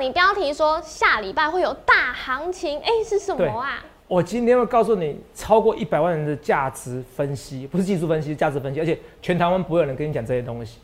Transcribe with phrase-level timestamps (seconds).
[0.00, 3.84] 你标题说下礼拜会有大行情，哎，是什么啊？
[4.08, 10.78] 我今天会告诉你超过一百万人的价值分析，不是技术分析，价值分析，而且全台湾不会有人跟你讲这些东西。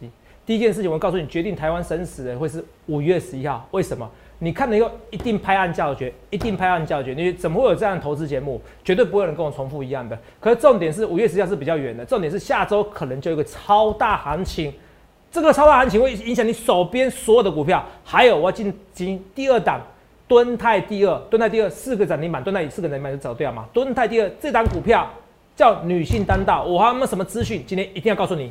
[0.45, 3.67] 第一件事情，我告诉你，决定台湾生死的会是五月十一号。
[3.71, 4.07] 为什么？
[4.39, 7.15] 你看了以后一定拍案叫绝，一定拍案叫绝。
[7.15, 8.61] 你怎么会有这样的投资节目？
[8.85, 10.17] 绝对不会有人跟我重复一样的。
[10.39, 14.71] 可是重点是五月十一号是比较远的，重点是下周可能就有一个超大行情。
[15.37, 17.85] 这个超大行情会影响你手边所有的股票。
[18.03, 19.79] 还有我要进行第二档。
[20.27, 23.67] 敦泰第二，敦泰第二四个涨停板，敦泰四个涨停板就走掉嘛。
[23.73, 25.09] 敦泰第二这档股票
[25.55, 27.63] 叫女性单道，我还有没有什么资讯？
[27.67, 28.51] 今天一定要告诉你。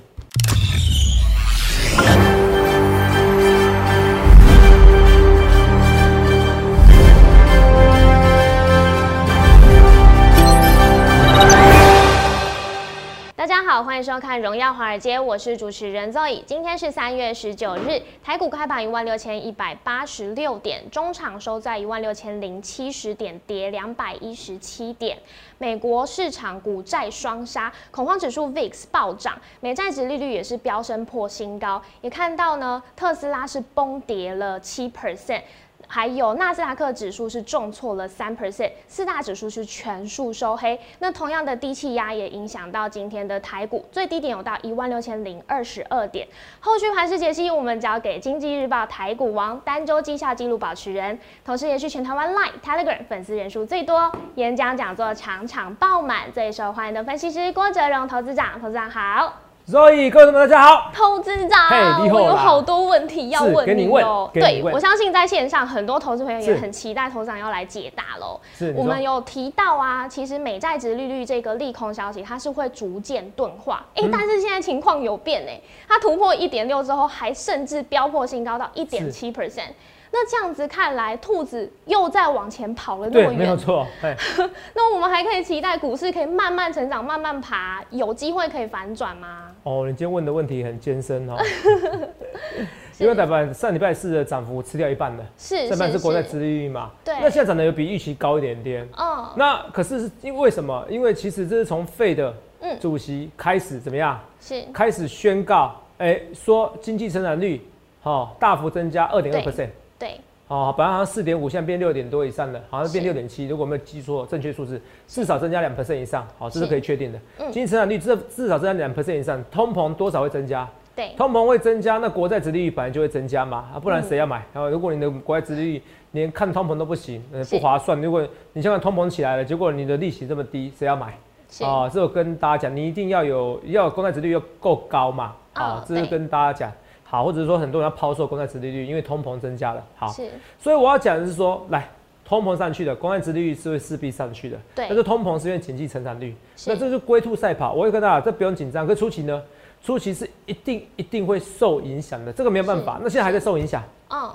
[13.46, 16.44] 大家好，欢迎收看《荣耀华尔街》，我是主持人 Zoe。
[16.48, 25.16] 今天是三月十九日，台股开盘一万六千一百八十六点，中场收在一万六千零七十点，跌两百一十七点。
[25.60, 31.80] 美国市场股债双杀，恐慌指数 VIX 暴涨，美债值利率也是飙升破新高。
[32.02, 35.44] 也看到呢，特斯拉是崩跌了七 percent。
[35.88, 40.80] 还有纳斯达克指数是重挫了三 percent，四大指数是全数收黑。
[41.00, 46.28] 那同样的低气压也影响到今天的台股，最低点有到一万六千零二十二点。
[46.60, 59.45] 后续盘势解析，我们交给经济日报台股王单周绩效纪录保持人，同时也是全台湾 Line Telegram 粉丝人数最多，演讲讲座场场爆满，最受欢迎的分析师郭哲荣投资长，投资长好。
[59.68, 64.30] 所以各位们大家好，投资长，我有好多问题要问你哦。
[64.32, 68.40] 对，我相信在线上很多投资朋友也很期待投资长要来解答喽。
[68.76, 73.84] 我们有提到啊，其实美债值利率这个利空消息，它是会逐渐钝化。
[73.96, 79.72] 哎，但是现在情况有变哎，它突破一点六之后，还甚至飙破新高到一点七 percent。
[80.18, 83.86] 那这样子看来，兔子又在往前跑了那么远，没有错。
[84.74, 89.48] 那我们还可以期待股市可以慢慢成长、慢慢爬，有机会可以反转吗？
[89.64, 91.36] 哦，你今天问的问题很艰深哦。
[92.98, 96.92] 因为台湾上礼拜四的涨幅吃掉一半了，是上半是国债殖利率嘛？
[97.04, 97.14] 对。
[97.16, 98.88] 那现在涨得有比预期高一点点。
[98.96, 99.34] 哦。
[99.36, 100.86] 那可是是因为什么？
[100.90, 102.34] 因为其实这是从费的
[102.80, 104.18] 主席开始怎么样？
[104.40, 107.62] 是开始宣告，哎，说经济成长率
[108.00, 109.68] 好大幅增加二点二 percent。
[110.06, 113.48] 对，哦，本来好像四点五，现在变六点多以上了，好像变六点七。
[113.48, 117.20] 如果没有记错正确数字，至少增加两 percent 以上，好，这是可以确定的。
[117.40, 120.70] 嗯经济成长率至至少增加两 percent 以上，通膨多少会增加？
[120.96, 124.46] 对，通膨会增加，那国债殖利率本来就会增加嘛，啊，不然谁要买？
[124.54, 128.00] 然后如果你的国债殖利率连看通膨都不行，呃，不划算。
[128.00, 131.18] 如果你想想通膨起来了，结果你的利息这么低，谁要买？
[131.62, 136.72] 啊，这我跟大家讲，你一定要有要公债殖利率要够高嘛，啊，这是跟大家讲。
[137.08, 139.84] 好，或者是说很多人要抛售公债殖利率，因为通膨增加了。
[139.96, 140.28] 好，是，
[140.60, 141.88] 所以我要讲的是说，来，
[142.26, 144.58] 通膨上去的公债殖利率是会势必上去的。
[144.74, 147.74] 对，但是通膨是因为经济成长率，那这是龟兔赛跑。
[147.74, 148.88] 我会跟大家，这不用紧张。
[148.88, 149.42] 可初期呢，
[149.84, 153.00] 初期是一定一定会受影响的，这个没有办法。
[153.02, 154.32] 那现在还在受影响，嗯，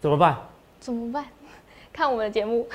[0.00, 0.36] 怎么办？
[0.80, 1.24] 怎么办？
[1.92, 2.66] 看我们的节目，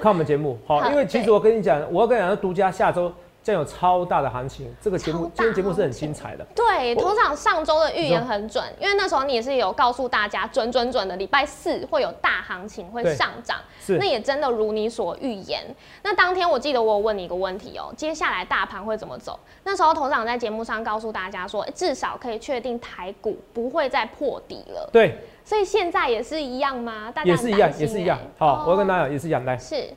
[0.00, 0.56] 看我们节目。
[0.64, 3.12] 好，因为其实我跟你讲，我要跟你讲，独家下周。
[3.46, 6.44] 将有超大的行情，这个节目今天节目是很精彩的。
[6.52, 13.58] 对，通常上周的预言很准，因为那时候你也是有告诉大家准准准的，礼拜四会有大行情会上涨，
[14.00, 15.62] 那也真的如你所预言。
[16.02, 19.38] 那当天我记得我有问你一个问题哦，接下来大盘会怎么走？
[19.62, 24.90] 那时候头长在节目上告诉大家说，至少可以确定台股不会再破底了。
[24.92, 27.12] 对，所以现在也是一样吗？
[27.14, 28.18] 大家也是一样，也是一样。
[28.38, 29.56] 好，我要跟大家讲，也是一样来。
[29.56, 29.88] 是。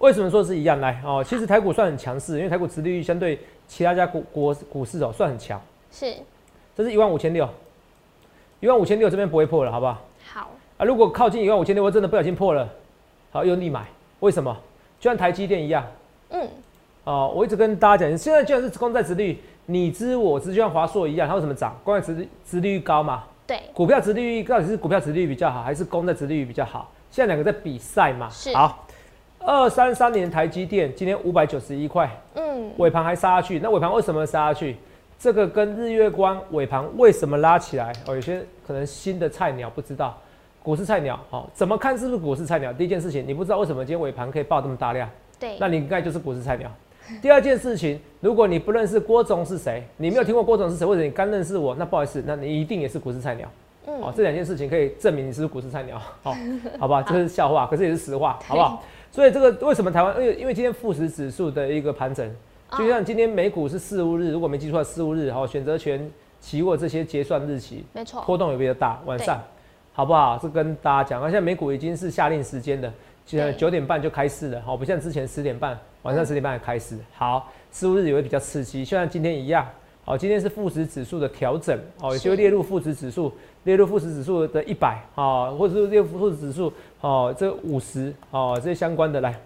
[0.00, 0.80] 为什么说是一样？
[0.80, 3.38] 来哦，其实台股算很强势，因为台股殖利率相对
[3.68, 5.60] 其他家股股股市哦算很强。
[5.92, 6.14] 是，
[6.74, 7.46] 这是一万五千六，
[8.60, 9.98] 一万五千六这边不会破了，好不好？
[10.26, 12.66] 好啊，如果靠近一万五千六，我真的不小心破了，
[13.30, 13.86] 好用力买。
[14.20, 14.56] 为什么？
[14.98, 15.84] 就像台积电一样。
[16.30, 16.48] 嗯。
[17.04, 21.78] 哦，我一直跟大家讲，现在既然是公债殖利率，你知我知，就像华硕一样，它为什么涨？
[21.84, 23.24] 公债殖殖利率高嘛。
[23.46, 23.60] 对。
[23.74, 26.90] 股票殖利率到底是股票殖利率比较好，还是公债殖利率比较好？
[27.10, 28.30] 现在两个在比赛嘛。
[28.30, 28.54] 是。
[28.56, 28.86] 好。
[29.44, 33.58] 二三三年台积电今天五百九十一块，嗯，尾盘还杀下去。
[33.58, 34.76] 那尾盘为什么杀下去？
[35.18, 37.92] 这个跟日月光尾盘为什么拉起来？
[38.06, 40.16] 哦，有些可能新的菜鸟不知道，
[40.62, 42.70] 股市菜鸟，哦，怎么看是不是股市菜鸟？
[42.72, 45.08] 第一件事情，你不知道为什么今天尾盘可以爆这么大量，
[45.38, 46.70] 对，那你应该就是股市菜鸟。
[47.22, 53.48] 第二件事情，如果你不认识郭总是谁，你没有听过郭总是谁，或者你刚认识我，那不好意思，那你一定也是股市菜鸟。
[53.86, 56.00] 嗯，哦，这两件事情可以证明你是股市菜鸟。
[56.22, 56.36] 好，
[56.78, 58.82] 好吧，这是笑话，可是也是实话，好不好？
[59.12, 60.14] 所以这个为什么台湾？
[60.20, 62.30] 因为因为今天富时指数的一个盘整，
[62.78, 66.10] 就像今天美股是四五日，如果没记错，四五日好选择权
[66.40, 69.00] 期货这些结算日期，没错，波动也比较大。
[69.06, 69.42] 晚上，
[69.92, 70.38] 好不好？
[70.40, 72.92] 这跟大家讲，啊，现在美股已经是下令时间的，
[73.26, 76.96] 现在九点半就开市了，好，不像之前十点半，晚上十点半才开市。
[77.12, 79.66] 好，四五日也会比较刺激，就像今天一样。
[80.10, 89.40] 好，今天是富时指数的调整，哦，也就会列入富时指数，列入富时指数的一百，啊，或者是列入富时指数，哦，这五十，哦，这些相关的来，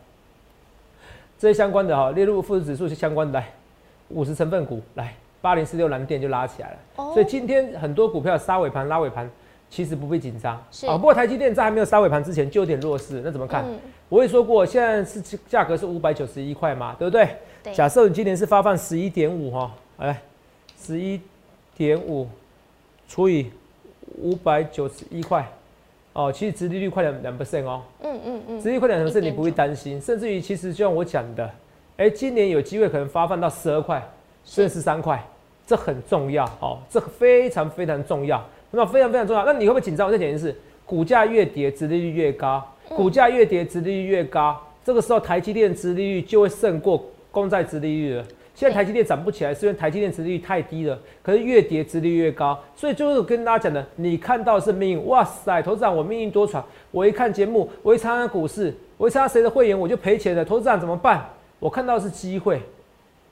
[1.39, 3.47] 这些相关的哈，列入富时指数是相关的来，
[4.09, 6.77] 五十成分股来，八零四六蓝电就拉起来了。
[6.97, 9.31] 哦所以今天很多股票杀尾盘、拉尾盘，
[9.69, 10.59] 其实不必紧张。
[10.71, 13.67] 是啊，不过台积电在还没有杀尾盘之前就有点弱势，那怎么看？
[13.67, 13.79] 嗯
[14.09, 17.29] 我也说过，现在是价格是五百九十一块嘛，对不对？
[17.63, 20.23] 对假设你今年是发放十一点五哈，来，
[20.85, 21.19] 十一
[21.77, 22.29] 点五
[23.09, 23.47] 除以
[24.19, 25.49] 五百九十一块，
[26.13, 27.83] 哦，其实殖利率快两两 percent 哦。
[28.03, 31.51] 嗯嗯嗯，殖利率快两 percent 你不会担心，甚至于其实就像我讲的，
[31.97, 34.03] 哎、今年有机会可能发放到十二块，
[34.45, 35.25] 甚至十三块，
[35.67, 39.45] 这很重要哦，这非常非常重要，那非常非常重要。
[39.47, 40.07] 那你会不会紧张？
[40.07, 40.55] 我再讲一次，
[40.85, 48.25] 股价越跌，殖利率越高，股价越跌，殖利率越高，这个时候台积电殖利率就会胜过公债殖利率了。
[48.55, 56.63] 现在台积电涨不起来，是因为台积电殖利率太低了，可是越跌殖利率越高，所以就是跟大家讲的，你看到是命运，哇塞，投资长我命运多舛，
[56.93, 61.29] 我一看节目，我一参加股市，我一参加谁的会员我就赔钱了，投资长怎么办？
[61.59, 62.63] 我看到是机会，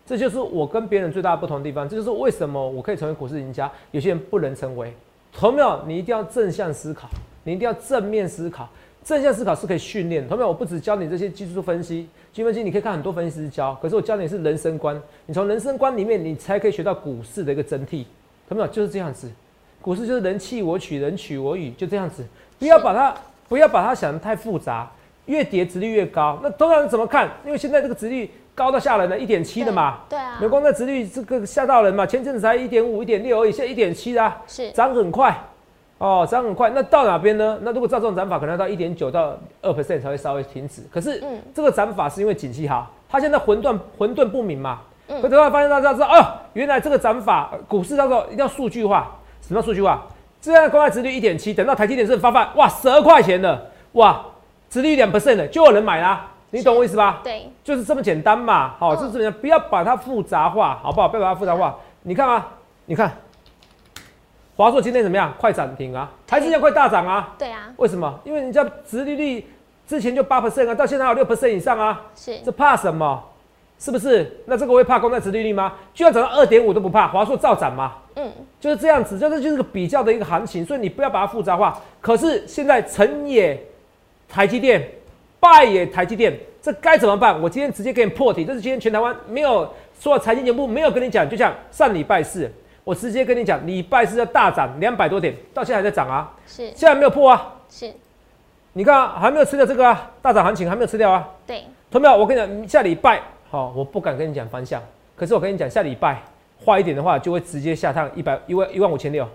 [0.05, 4.93] 这就是我跟别人最大的不同的地方，这就是为什么我可以成为股市赢家，有些人不能成为。
[5.33, 5.81] 同没有？
[5.87, 7.09] 你一定要正向思考，
[7.45, 8.69] 你一定要正面思考。
[9.05, 10.29] 正向思考是可以训练的。
[10.29, 10.49] 同学们？
[10.49, 15.01] 我不只教你这些技术分析、技术分析，你可以看很多分析师教，可是我教你的是人生观。
[15.27, 18.05] 你从人生观里面，你才可以学到股市的一个真谛。
[18.49, 18.69] 同没有？
[18.69, 19.31] 就是这样子。
[19.81, 22.25] 股市就是人弃我取，人取我予，就这样子。
[22.59, 23.15] 不要把它
[23.49, 24.89] 不要把它想得太复杂，
[25.27, 26.39] 越跌值率越高。
[26.43, 27.29] 那通常怎么看？
[27.45, 30.01] 因为现在这个值率高到吓人了，一点七的嘛。
[30.09, 35.37] 对啊，美光的值率这个吓到人嘛，前阵子才一点五、一点六而已，现在一点七啦，是涨很快
[36.03, 36.69] 哦，涨很快。
[36.71, 37.57] 那到哪边呢？
[37.63, 40.83] 那如果照这种涨法，可能要到一点九到二 percent 才会稍微停止。
[40.91, 44.81] 可是嗯这个涨法是因为景气好，它现在混沌混沌不明嘛。
[45.07, 49.13] 嗯可等到发现大家知道哦，原来这个涨法，呃股市叫做一定要数据化。
[49.41, 50.03] 什么叫数据化？
[50.41, 53.63] 这样的公开值率一点七，等到台积电是发放，哇，十二块钱了，
[53.93, 54.25] 哇，
[54.69, 56.29] 值率两 percent 的，就有人买啦。
[56.51, 57.21] 你懂我意思吧？
[57.23, 61.09] 对，就是这么简单嘛，好、嗯就是这么简单，不要把它复杂化，好不好？
[61.09, 61.77] 不要把它复杂化。
[62.03, 62.49] 你看啊，
[62.87, 63.11] 你看，
[64.57, 65.33] 华硕今天怎么样？
[65.39, 67.35] 快涨停啊，台积电快大涨啊。
[67.39, 68.21] 对啊，为什么？
[68.25, 69.47] 因为人家殖利率
[69.87, 73.23] 之前就八 percent 啊，到现在还有六 percent 以上啊，是这怕什么？
[73.79, 74.41] 是不是？
[74.47, 75.73] 那这个会怕公债殖利率吗？
[75.93, 77.95] 就算涨到二点五都不怕，华硕照涨嘛。
[78.15, 81.81] 嗯，就是这样子，就是就是个比较的一个行情，所以你不要把它复杂化。
[82.01, 83.61] 可是现在成也
[84.29, 84.87] 台积电，
[85.41, 87.41] 败也台积电，这该怎么办？
[87.43, 89.69] 我今天直接给你破题，这是今天全台湾没有
[89.99, 92.49] 所有财经节目没有跟你讲，就像上礼拜四，
[92.85, 97.93] 我直接跟你讲，礼拜四要大涨两百多点，到现在还在涨啊，是现在没有破啊，是，
[98.73, 101.29] 你看、啊、还没有吃掉这个啊，大涨行情还没有吃掉啊。
[101.47, 102.17] 对，同没有？
[102.17, 104.83] 我跟你讲，下礼拜好、我不敢跟你讲方向，
[105.15, 106.23] 可是我跟你讲，下礼拜
[106.65, 109.29] 坏一点的话，就会直接下探一百一万一万五千六，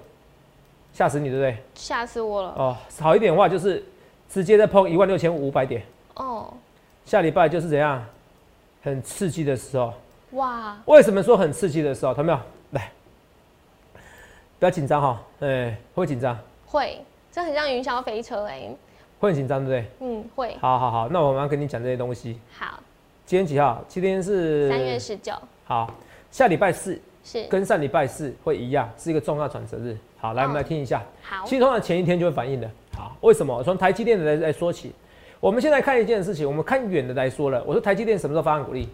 [0.91, 1.57] 吓死你，对不对？
[1.75, 2.53] 吓死我了。
[2.57, 3.81] 哦，好一点的话就是
[4.29, 5.83] 直接再碰一万六千五百点，
[6.15, 6.53] 哦，
[7.05, 8.03] 下礼拜就是怎样，
[8.83, 9.93] 很刺激的时候。
[10.31, 12.13] 哇，为什么说很刺激的时候？
[12.13, 12.39] 同没有？
[14.57, 16.37] 来，不要紧张哈，哎、会紧张？
[16.65, 16.99] 会，
[17.31, 18.69] 这很像云霄飞车哎、
[19.19, 20.07] 会很紧张，对不对？
[20.07, 22.39] 嗯，会，好好好，那我们要跟你讲这些东西。
[22.51, 22.79] 好，
[23.25, 23.83] 今天几号？
[23.87, 25.33] 今天是三月十九
[25.65, 25.93] 好，
[26.31, 29.95] 下礼拜四是，跟上礼拜四会一样，是一个重要转折日。
[30.17, 31.03] 好，来我们来哦听一下。
[31.21, 32.67] 好其，实通常前一天就会反应的。
[32.95, 33.55] 好，为什么？
[33.55, 34.91] 我从台积电的来来说起。
[35.39, 37.63] 我们现在看一件事情，我们看远的来说了。
[37.63, 38.89] 我说台积电什么时候发放股利？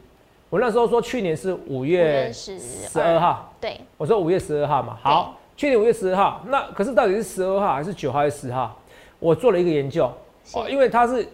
[0.50, 4.98] 我那时候说去年是五月十十二，号，对，我说五月十二号嘛。
[5.01, 8.77] 好，去年五月十二号，那可是到底是十二号还是九号还是十号？
[9.19, 10.12] 我做了一个研究
[10.53, 11.25] 哦，因为它是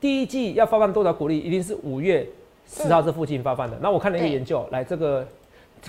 [0.00, 2.26] 第一季要发放多少股利，一定是五月
[2.66, 3.76] 十号这附近发放的。
[3.82, 5.26] 那我看了一个研究，来这个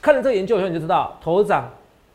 [0.01, 1.69] 看了这个研究以后你就知道，头长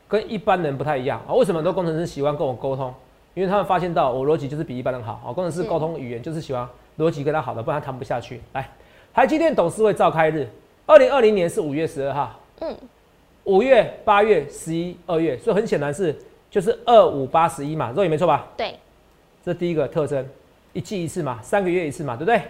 [0.06, 1.32] 跟一般人不太一样啊。
[1.32, 2.92] 为什么很多工程师喜欢跟我沟通？
[3.34, 5.32] 因为他们发现到我逻辑就是比一般人好啊。
[5.32, 8.42] 工程师沟通语言就是喜欢逻辑跟他好的，不然他谈不下去。
[8.52, 8.68] 来，
[9.14, 10.46] 台积电董事会召开日，
[10.84, 12.76] 二零二零年是五月十二号，嗯，
[13.44, 16.16] 五月、八月、十一、二月，所以很显然是
[16.50, 18.46] 就是二五八十一嘛，肉眼没错吧？
[18.56, 18.78] 对，
[19.44, 20.24] 这第一个特征，
[20.72, 22.40] 一季一次嘛，三个月一次嘛，对不对？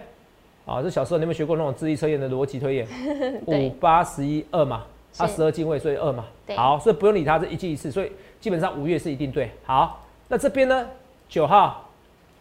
[0.65, 2.87] 啊，这小时候你有没有学过那种智力测验的逻辑推演？
[3.45, 4.85] 五八十一二嘛，
[5.17, 6.25] 它十二进位，所以二嘛。
[6.55, 9.49] 好，所以不用理它，这一季一次，所以基本上五月是一定对。
[9.65, 10.87] 好，那这边呢，
[11.27, 11.89] 九号、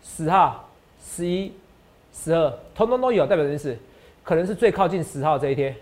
[0.05, 0.69] 十号、
[1.03, 1.53] 十一、
[2.13, 3.77] 十二，通通都有，代表什么意思？
[4.23, 5.75] 可能是最靠近十号这一天，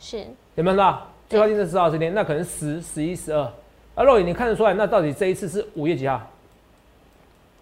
[0.00, 1.06] 是，有没有看到？
[1.28, 3.40] 最靠近这十号这天，那可能十、十一、十二。
[3.94, 6.20] 啊，肉眼你看得出来，那到底这一次是五月几号？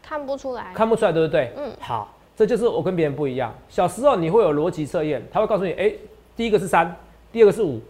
[0.02, 1.52] 看不出来，看不出来，对不对？
[1.56, 3.54] 嗯好，这就是我跟别人不一样。
[3.68, 5.92] 小时候你会有逻辑测验，他会告诉你，哎、
[6.37, 6.94] 第一个是三，
[7.33, 7.80] 第二个是五，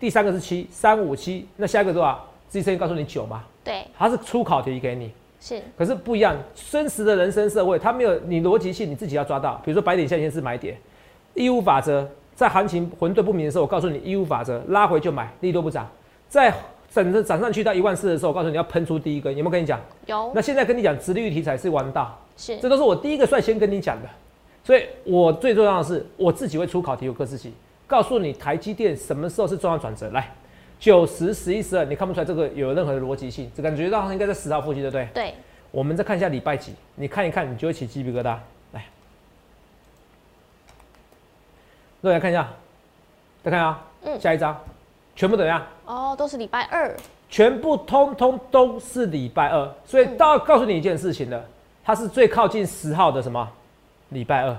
[0.00, 2.26] 第三个是七，三五七，那下一个多少？
[2.48, 5.12] 自己测验告诉你九嘛，对，它是出考题给你。
[5.40, 6.34] 是可是不一样，
[6.70, 9.60] 真实的人生社会，它没有你逻辑性，你自己要抓到。
[9.64, 10.78] 比如说白点线先是买点，
[11.34, 15.88] 义务法则，在行情混沌不明的时候，我告诉你义务法则，拉回就买，利多不涨。
[16.28, 16.52] 在
[16.92, 19.80] 整个涨上去到一万四的时候，我告诉你要喷出第一根，有没有跟你讲？
[20.06, 24.08] 有那现在跟你讲，直利率题材是王道，是这都是我第一个率先跟你讲的。
[24.64, 27.52] 所以我最重要的是，我自己会出考题，有各自己
[27.86, 30.08] 告诉你台积电什么时候是重要转折。
[30.10, 30.32] 来，
[30.80, 35.08] 九十、十一、十二，你看不出来这个有任何的逻辑性，只感觉到应该在十号附近，对不对？
[35.14, 35.34] 对，
[35.70, 38.36] 我们再看一下礼拜几，你看一看，你就会起鸡皮疙瘩。
[42.04, 42.46] 来，各位来看一下，
[43.42, 44.54] 再看啊，嗯下一张，
[45.16, 45.62] 全部怎么样？
[45.86, 46.94] 哦，都是礼拜二，
[47.30, 51.42] 全部通通都是礼拜二，所以到告诉你一件事情了，
[51.82, 53.48] 它是最靠近十号的什么？
[54.10, 54.56] 礼拜二。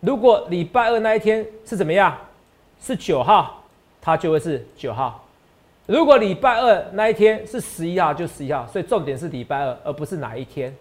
[0.00, 2.16] 如果礼拜二那一天是怎么样？
[2.80, 3.60] 是九号，
[4.00, 5.24] 它就会是九号。
[5.86, 8.64] 如果礼拜二那一天是十一号，就十一号。
[8.68, 10.72] 所以重点是礼拜二，而不是哪一天，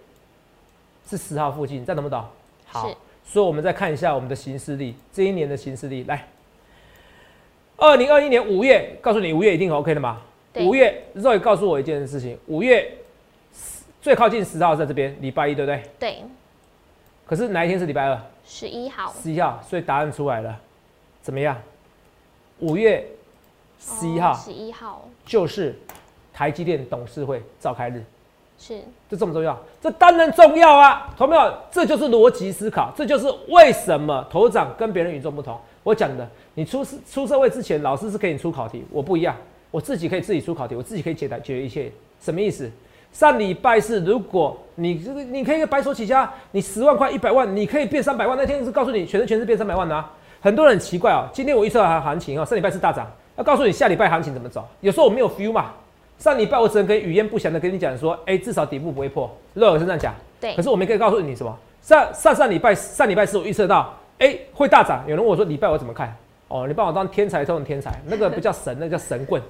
[1.10, 1.84] 是十号附近。
[1.84, 2.24] 这样懂不懂？
[2.68, 2.96] 好是，
[3.28, 6.06] 所以我们再看一下我们的行事历，这一年的行事历。
[6.06, 6.26] 来，
[7.76, 10.22] 二零二一年五月，告诉你五月一定 OK 的嘛？
[10.54, 12.90] 对五月，Roy 告诉我一件事情，五月
[14.02, 15.84] 最靠近十号在这边，礼拜一，对不对？
[16.00, 16.24] 对，
[17.26, 18.20] 可是哪一天是礼拜二？
[18.46, 20.58] 十一号，十一号，所以答案出来了，
[21.22, 21.62] 怎么样？
[22.60, 23.06] 五月
[23.78, 25.78] 十一号十一号就是
[26.34, 28.04] 台积电董事会召开日，
[28.60, 29.58] 是这重不重要？
[29.82, 31.54] 这当然重要啊，同没有？
[31.72, 35.58] 这就是逻辑思考，这就是为什么头长跟别人与众不同。
[35.84, 39.36] 我讲的，你出社出社会之前，老师是给你出考题，我不一样，
[39.72, 41.92] 我自己可以自己出考题，我自己可以解答解决一切。
[42.20, 42.70] 什么意思？
[43.14, 48.38] 上礼拜是，如果你这个你可以白手起家，你十万块一百万，你可以变三百万。
[48.38, 50.06] 那天是告诉你全是全是变三百万的。
[50.42, 54.68] 很多人很奇怪哦，今天我预测行行情哦，上礼拜是大涨，要告诉你下礼拜行情怎么走。
[54.82, 55.74] 有时候我没有 feel 嘛，
[56.18, 60.14] 上礼拜我只能跟语焉不详的跟你讲说，哎、至少底部不会破，肉耳是这样讲。
[60.40, 61.58] 对可，是我没可以告诉你什么。
[61.82, 65.04] 上上上礼拜上礼拜四我预测到，哎、会大涨。
[65.08, 66.16] 有人问我说礼拜我怎么看？
[66.48, 69.42] 哦，你把我当天才中的天才，那个不叫神， 那叫神棍。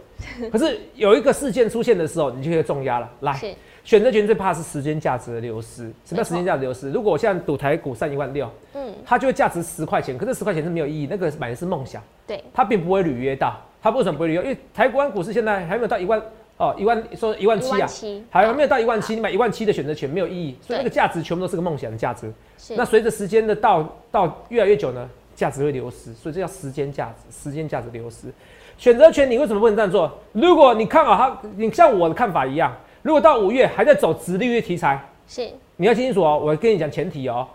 [0.52, 3.10] 可是有一个事件出现的时候，你就可以重压了。
[3.22, 5.84] 来，是选择权最怕是时间价值的流失。
[6.04, 6.92] 什么叫时间价值流失？
[6.92, 13.56] 如果我现在赌台股上一万六，嗯，它就会价值十块钱，可是十块钱是没有意义，那个买的是梦想，对，它并不会履约到。
[13.80, 14.42] 它为什么不会履约？
[14.42, 16.20] 因为台湾股市现在还没有到一万
[16.58, 17.88] 哦，一万说一万七啊，
[18.32, 22.34] 还没有到一万七，你买一万七的选择权没有意义，所以那个价值全部都是个梦想的价值。
[22.76, 28.34] 那随着时间的到到越来越久呢，价值会流失，所以这叫时间价值，时间价值流失。
[28.76, 30.12] 选择权你为什么不能这样做？
[30.32, 37.48] 如果你看好它，你像我的看法一样，如果到五月还在走直利率题材，是，你要听清楚哦，我跟你讲前提哦，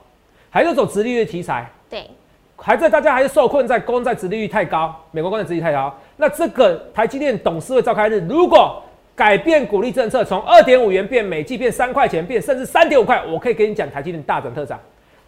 [0.49, 2.09] 还在走直利率题材，对，
[2.57, 8.81] 还在大家还是受困在公债殖利率太高，美国公债殖利率太高，那这个台积电董事会召开日，如果
[9.15, 14.79] 改变鼓励政策，从二点五元变每季变三块钱，变甚至三点五块，我可以跟你讲台积电大涨特涨。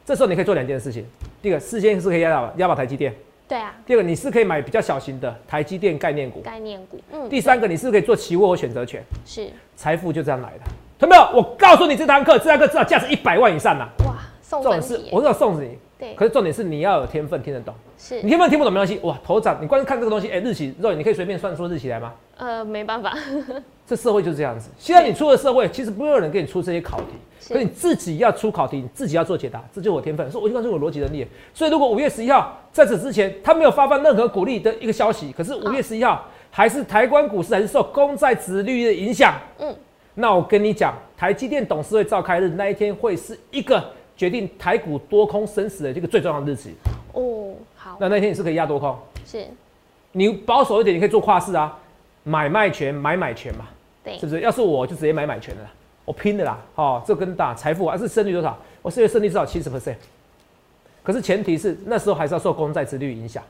[0.05, 1.07] 这时候你可以做两件事情，
[1.41, 3.15] 第一个事先是可以压倒压倒台积电，
[3.49, 10.71] 对啊，第二个你是可以买比较小型的台积电概念股，概念股，嗯，第三个你是可以做期货和选择权，是，财富就这样来的。
[10.99, 11.23] 同没有？
[11.35, 17.75] 我告诉你，这堂课这堂课至少价值一百万以上呐、哇，送是我是要送你，对，可是重点是你要有天分，听得懂。
[17.97, 22.13] 是你，天分听不懂没关系，哇，头长，你光看这个东西，哎、日期肉眼，你可以随便算出日期来吗？
[22.37, 23.17] 呃，没办法，
[23.87, 24.71] 这社会就是这样子。
[24.77, 27.07] 现在你出了社会，其实不会有人给你出这些考题，
[27.41, 30.29] 是可是你自己要出考题，你自己要做解答，这就是我天分。
[30.31, 31.25] 所以我就告诉我逻辑能力。
[31.55, 39.75] 所以如果五月十一号在此之前，他没有发放任何鼓励的一个消息，可是五月十一号还是台湾股市还是受公债殖利率的影响，嗯，
[40.15, 43.85] 那我跟你讲，台积电董事会召开日那一天会是一个
[44.17, 46.71] 决定台股多空生死的这个最重要的日子。
[47.13, 48.97] 哦，好，那那天你是可以压多空。
[49.25, 49.47] 是，
[50.13, 51.79] 你保守一点，你可以做跨市啊，
[52.23, 53.67] 买卖权、买买权嘛，
[54.03, 54.41] 对是，不是？
[54.41, 55.71] 要是我就直接买买权了啦，
[56.05, 58.57] 我拼的啦，哦，这跟大财富还是胜率多少？
[58.83, 59.97] 我是胜率至少七十 percent，
[61.03, 63.43] 可是前提是那时候还是要受公债殖利率影响。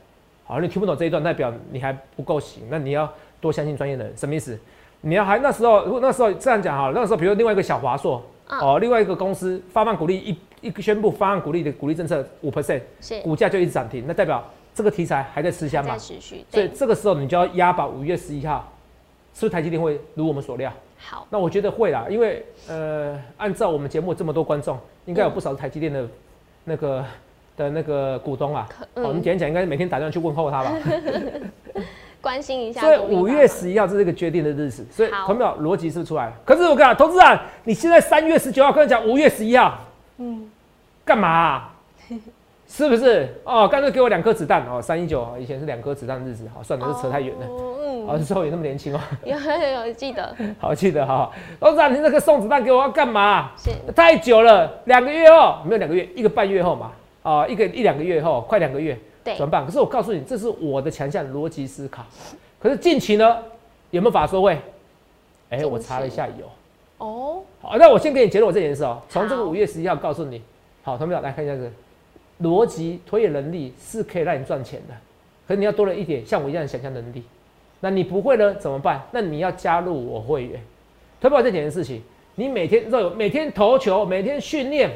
[0.45, 4.15] 好，你听不懂这一段，代表你还不够行，那你要多相信专业的人。
[4.15, 4.57] 什么意思？
[5.01, 14.43] 你要还那时候，如果那时候这样讲哈，那时候比如另外一个小华硕，嗯哦，另外一个公司发放股利一一个宣布发放鼓励的鼓励政策五 percent，是，股价就一直涨停，那代表
[14.73, 15.95] 这个题材还在吃香嘛？
[15.95, 18.73] 持续，所以对，这个时候你就要押宝五月十一号，
[19.35, 20.73] 是不是台积电会如我们所料？
[20.97, 26.07] 好，那我觉得会啦，因为呃，按照我们节目这么多观众，应该有不少台积电的
[26.63, 27.05] 那个
[27.55, 28.67] 的那个股东啊。
[28.67, 30.73] 可哦，你嗯，简单讲，应该每天打电话去问候他吧？
[32.21, 32.81] 关心一下。
[32.81, 36.33] 所以五月十一号这是一个决定的日子，所以好同表逻辑是不是出来了？
[36.43, 39.77] 可是我跟你讲，投资人，你现在三月十九号跟人讲五月十一号，
[40.17, 40.49] 嗯，
[41.05, 41.75] 干嘛啊、
[42.67, 43.29] 是不是？
[43.43, 47.45] 哦，干脆给我两颗子弹哦，三一九以前是两颗子弹的日子，好，算了，这扯太远了。
[47.45, 51.31] 哦哦，嗯，那时候也那么年轻哦，有 有有记得 好记得哈。
[51.59, 53.51] 董事长，你那个送子弹给我要干嘛？
[53.55, 59.63] 是太久了，两个月后没有两个月，一个半月后嘛，啊、一个一两个月后，快两个月，对怎么办？
[59.63, 62.03] 可是我告诉你，这是我的强项逻辑思考。
[62.59, 63.37] 可是近期呢，
[63.91, 64.59] 有没有法说会？
[65.51, 66.49] 哎、我查了一下有。
[66.97, 68.99] 哦，好，那我先给你结论我这件事哦。
[69.07, 70.41] 从这个五月十一号告诉你，
[70.85, 71.71] 好，同学们来看一下这个
[72.43, 74.93] 逻辑推演能力是可以让你赚钱的，
[75.47, 77.23] 可是你要多了一点像我一样的想象能力。
[77.79, 79.01] 那你不会呢怎么办？
[79.11, 80.61] 那你要加入我会员。
[81.19, 82.03] 推保这几件事情，
[82.35, 84.91] 你每天都有每天投球，每天训练，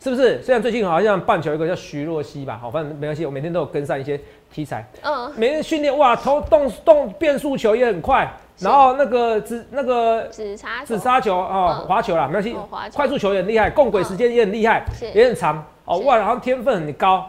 [0.00, 0.42] 是不是？
[0.42, 4.20] 虽然最近好像棒球有一个叫徐若曦吧，好，反正没关系，我每天都有跟上一些
[4.52, 4.84] 题材。
[5.02, 10.86] 嗯，每天训练哇，投动动变速球也很快，然后那个紫那个紫砂球。
[10.86, 11.88] 紫砂球哦，嗯。
[11.88, 12.56] 滑球啦，没关系
[12.94, 15.10] 快速球也很厉害，共轨时间也很厉害，是。
[15.12, 15.64] 也很长。
[15.84, 16.04] 哦，是。
[16.04, 17.26] 哇，然后天分很高，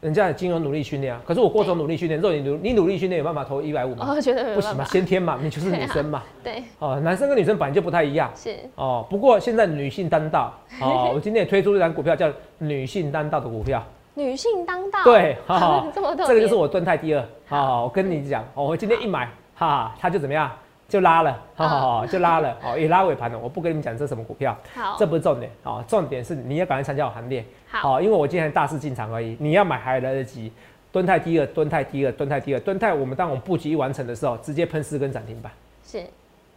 [0.00, 4.06] 人家已经有努力训练啊，可是我过程努力训练，之后你努你努力训练有办法投一百五吗？
[4.10, 8.28] 哦，觉得不行嘛，先天嘛，你就是女生嘛，对， 哦，男生跟女生本来就不太一样。
[8.34, 8.56] 是。
[8.74, 13.82] 哦，不过现在女性当道哦， 我今天也推出一档股票叫女性当道的股票，
[14.14, 15.86] 女性当道，对，哈哈。
[15.94, 17.24] 这么，这个就是我蹲态第二。
[17.46, 19.30] 好好，我跟你讲，哦，我今天一买，
[19.62, 20.50] 哈哈，它就怎么样，
[20.88, 23.38] 就拉了，好好好，就拉了，哦，也拉尾盘了。
[23.38, 30.52] 我不跟你们讲这是什么股票，好，这不是重点，哦，重点是你要赶快参加我行列，好，好，因为我今天大肆进场而已，你要买还来得及。
[30.90, 35.50] 蹲太低了，蹲太低了，蹲太低了，蹲太，我们当我们布局一完成的时候，直接喷四根涨停板。
[35.82, 36.04] 是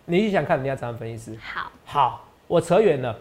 [0.04, 1.40] 你去想看，人家怎样分析师？
[1.42, 3.16] 好，好，我扯远了，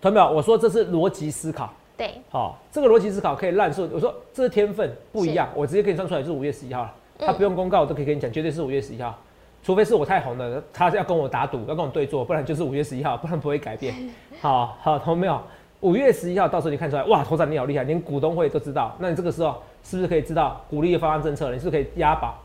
[0.00, 0.28] 同没有？
[0.28, 1.72] 我说这是逻辑思考。
[1.96, 3.88] 对，好、这个逻辑思考可以烂顺。
[3.92, 6.92] 我说这是天分不一样，我直接给你算出来就是五月十一号了。
[7.18, 9.16] 他不用公告，我都可以跟你讲，绝对是五月十一号。
[9.62, 13.94] 除非是我太红了，他要跟我打赌，要跟我对坐，不然就是五月十一号，不然不会改变。
[14.40, 15.40] 好好，同没有？
[15.80, 18.94] 五月十一号，到时候你看出来，哇，头长你好厉害，连股东会都知道。
[18.98, 21.54] 那你这个时候是不是可以知道鼓励的方案政策了？
[21.54, 22.40] 你是不是可以押宝？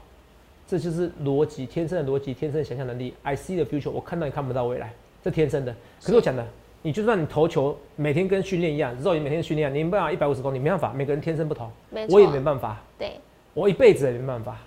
[0.67, 3.13] 这就是逻辑，天生的逻辑，天生的想象能力。
[3.23, 5.75] I see the future，我看到你看不到未来，这天生的。
[6.01, 6.45] 可是我讲的，
[6.81, 11.69] 你就算你投球每天跟训练一样，肉眼每天训练，你没办法一百五十公里，没办法，每个人天生不同，
[12.09, 13.19] 我也没办法，对，
[13.53, 14.57] 我一辈子也没办法。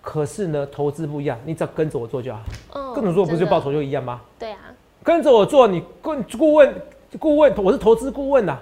[0.00, 2.40] 可是呢，投资不一样，你只要跟着我做就好。
[2.74, 4.20] 嗯跟着做不是就报酬就一样吗？
[4.38, 4.58] 对啊，
[5.02, 6.74] 跟着我做，你顾顾问
[7.18, 8.58] 顾问，我是投资顾问呐、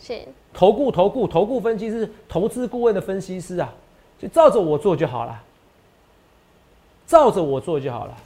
[0.00, 0.20] 是
[0.54, 3.70] 投顾投顾投顾分析师，投资顾问的分析师啊，
[4.18, 5.42] 就照着我做就好了，
[7.06, 8.16] 照着我做就好了。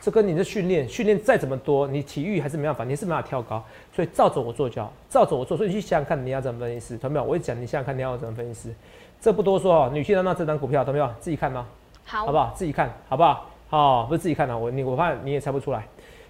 [0.00, 3.62] 这跟你的训练，训练再怎么多，你体育还是没办法，你是没办法跳高，
[3.94, 5.56] 所以照着我做就好，照着我做。
[5.56, 7.24] 所以你去想想看，你要怎么分析师，同没有？
[7.24, 8.74] 我一讲，你想想看你要怎么分析师，
[9.20, 9.90] 这不多说哦。
[9.92, 11.08] 女性当道这张股票，懂没有？
[11.20, 11.64] 自己看哦。
[12.04, 12.52] 好，好不好？
[12.54, 13.46] 自己看好不好？
[13.70, 15.84] 好、不是自己看啊，我你我怕你也猜不出来。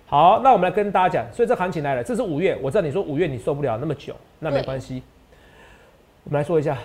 [0.06, 5.02] 好，那我们来跟大家讲，所以这行情来了，这是五月，我知道你说五月你受不了那么久，那没对关系。
[6.24, 6.76] 我们来说一下，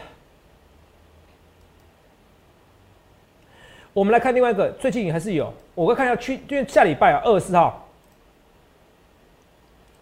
[3.93, 7.87] 我们来看另外一个，最近还是有，我会看一下去，因为下礼拜啊，二十四号，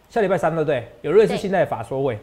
[0.09, 0.91] 下礼拜三对不对？
[1.01, 2.19] 有瑞士信贷法说会，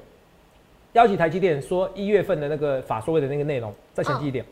[0.92, 4.44] 邀请台积电说一月份的那个法说会的那个内容，再详细一点。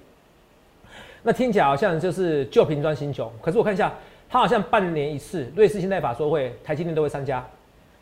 [1.23, 3.93] 那听起来好像就是旧瓶装新酒，可是我看一下，
[4.29, 7.45] 它好像半年一次瑞士信贷法说会，台积电都会参加。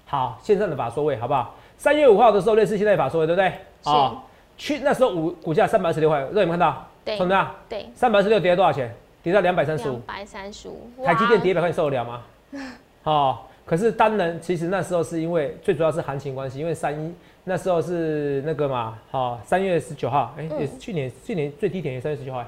[0.04, 1.54] 好，线上的法说会好不好？
[1.78, 3.48] 三月五号的时候，瑞士信贷法说会，对不对？
[3.82, 4.22] 是啊
[4.56, 6.86] 去那时候股股价三百二十六块，热有没有看到？
[7.04, 7.54] 对从哪？
[7.68, 8.94] 对，三百二十六跌了多少钱？
[9.22, 9.92] 跌到两百三十五。
[9.92, 12.22] 两百三十五，台积电跌一百块，你受得了吗？
[13.04, 22.46] 哦，可是当然，其实那时候是因为最主要是行情关系，因为三一那时候是那个嘛，好、三月十九号，哎、嗯也是去年去年最低点也三月十九号，哎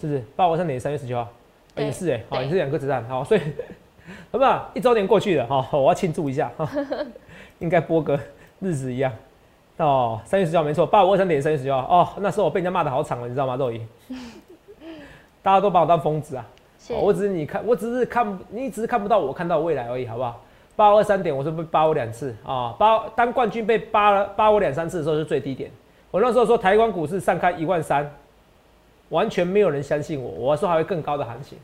[0.00, 0.22] 是不是？
[0.36, 1.28] 八五三点三月十九号，
[1.74, 3.40] 对也是哎、好、对也是两个子弹，好、所以
[4.30, 4.70] 好不好？
[4.74, 6.68] 一周年过去了，好、我要庆祝一下，哈
[7.58, 8.18] 应该播个
[8.60, 9.12] 日子一样。
[9.78, 13.56] 哦，三月十九号没错，八五二三点三月十九号，哦，那时候我被人家骂的好惨了，你知道吗？
[13.56, 13.80] 肉姨，
[15.42, 16.46] 大家都把我当疯子啊。
[16.90, 20.40] 哦我只是你看，我只是看，你只是看不到我看到未来而已，好不好？
[20.74, 25.70] 八二三点，我是被扒我两次啊，扒当冠军被扒了扒我两三次的时候是最低点。
[26.10, 28.10] 我那时候说台湾股市上开一万三，
[29.10, 31.58] 完全没有人相信我，我说还会更高的行情。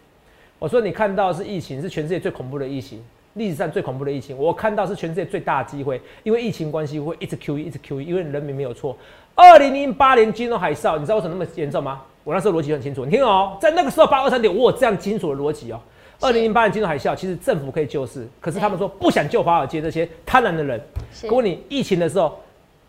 [0.59, 3.03] 我说你看到是疫情，是全世界最恐怖的疫情，
[3.35, 4.37] 历史上最恐怖的疫情。
[4.37, 8.97] 我看到是全世界最大的机会，因为疫情关系会一直 QE 一直 QE，因为人民没有错。
[9.35, 12.03] 二零零八年金融海啸，你知道为什么那么严重吗？
[12.25, 15.81] 我那时候逻辑很清楚，你听哦，在那个时候八二三点，我有这样清楚的逻辑哦。
[16.21, 20.81] 二零零八年金融海啸，其实政府可以救市，可是他们说不想救华尔街这些贪婪的人。
[21.13, 22.41] 是可问你，疫情的时候，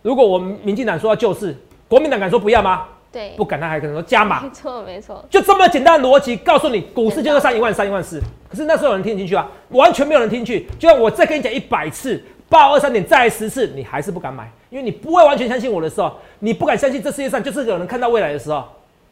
[0.02, 1.56] 如果我们民进党说要救市，
[1.88, 2.88] 国民党敢说不要吗？
[3.12, 8.20] 对，不敢，他还可能说加码没，错没错，就这么简单的逻辑，告诉你股市就是上一万三、一万四。
[8.50, 10.68] 可是那时候有人听进去啊，完全没有人听进去。
[10.80, 18.63] 就算我再跟你讲一百次，报二三点再来十次，你还是不敢买，因为你不会完全相信我的时候，你不敢相信这世界上就是有人看到未来的时候，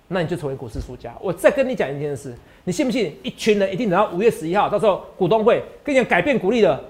[0.08, 1.15] 那你就成为股市输家。
[1.22, 3.15] 我再跟你讲一件事，你信不信？
[3.24, 6.84] 一群人一定等到五月十一号，到时候股东会跟你讲改变股利的，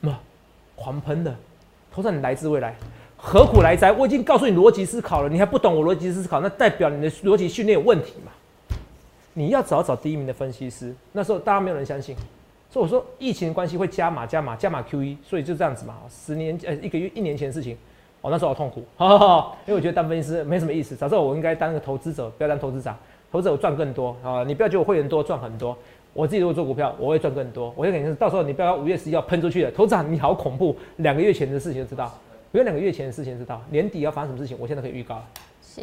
[0.00, 0.14] 那
[0.76, 1.34] 狂喷的，
[1.92, 2.74] 头上你来自未来。
[3.16, 3.90] 何苦来哉？
[3.90, 8.30] 我已经告诉你逻辑思考了，你还不懂我逻辑思考，那代表你的逻辑训练有问题嘛？
[9.32, 12.14] 你要找找第一名的分析师，那时候大家没有人相信，
[12.70, 15.96] 所以我说疫情关系会加码加码加码 QE，所以就这样子嘛。
[16.08, 17.78] 十年呃一个月一年前的事情，
[18.24, 22.96] 哦那时候好痛苦，哈哈哈，因为我觉得当分析师没什么意思，早知道我应该当个投资者，不要当投资长，
[23.30, 24.42] 投资者我赚更多啊！
[24.46, 25.76] 你不要觉得我会员多赚很多，
[26.14, 27.70] 我自己如果做股票，我会赚更多。
[27.76, 32.10] 我就肯定是，到时候你不要五月十一号喷出去了，投资长你好恐怖，两个月前的事情就知道。
[32.50, 35.24] 不用两个月前的事情知道，年底要发生什么事情，我现在可以预告了。
[35.60, 35.82] 是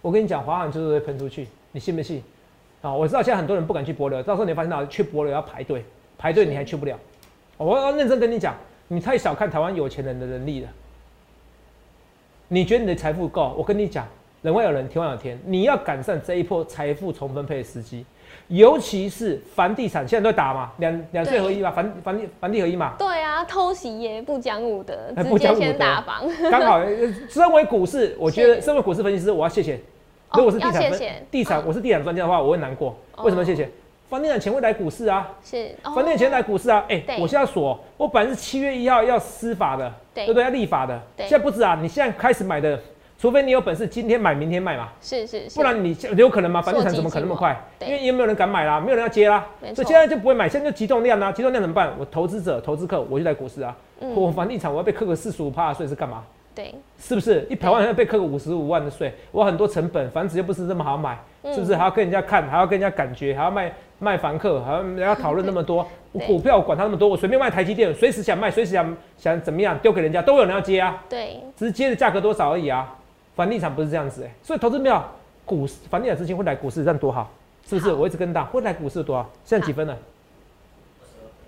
[0.00, 2.22] 我跟你讲，华航就是会喷出去，你信不信？
[2.80, 5.84] 啊，我知道现在很多人不敢去博流，到时候你发现到去博流要排队，
[6.16, 6.98] 排队你还去不了。
[7.58, 8.54] 我要认真跟你讲，
[8.88, 10.68] 你太小看台湾有钱人的能力了。
[12.52, 13.54] 你觉得你的财富够？
[13.56, 14.06] 我跟你讲，
[14.42, 18.04] 人外有人，天外有天，你要赶上这一波财富重分配的时机。
[18.48, 26.28] 尤其是房地产，现在都在打嘛，两两税合一嘛，房房地房地合一嘛，对啊，偷袭耶，不讲武德，直接先打房。
[26.50, 26.94] 刚好，呃
[27.26, 29.76] 身为股市， 我觉得身为股市分析师，我要谢谢。
[29.76, 32.94] 哦如果是地产分要谢谢地产，嗯我是地产专家的话，我会难过。
[33.22, 33.66] 为什么哦谢谢？
[34.10, 36.84] 房地产钱会来股市啊，是，哦房地产钱来股市啊。
[36.90, 40.44] 哎对，我现在锁，我本来是七月一号要司法的，对对不对？
[40.44, 42.78] 要立法的，对现在不止啊，你现在开始买的，
[43.18, 46.60] 除非你有本事今天买明天卖嘛，是是是，不然你有可能吗？
[46.60, 47.56] 房地产怎么可能那么快？
[47.80, 51.92] 因为也没有人敢买啦，没有人要接啦，所以现在就不会买，现在就集中量啦，集中量怎么办？
[51.98, 56.22] 我投资者、投资客，我就在股市啊，嗯我房地产我要被扣个四十五趴的税是干嘛？
[56.54, 59.10] 对，是不是一百万要被扣个五十五万的税？
[59.30, 61.74] 我很多成本，房子又不是这么好买，嗯是不是？
[61.74, 65.88] 还要跟人家看，还要跟人家感觉，还要卖卖房客，还要讨论那么多。
[66.12, 72.98] 我股票管他那么多，我随便卖台积电，随时想卖，随时想想怎么样丢给人家，都有人要接啊，对，只是接的价格多少而已啊。
[73.34, 75.02] 房地产不是这样子哎、所以投资票
[75.46, 77.30] 股市房地产资金会来股市，这样多好，
[77.66, 77.90] 是不是？
[77.90, 79.26] 我一直跟大会来股市有多少？
[79.42, 79.96] 现在几分了？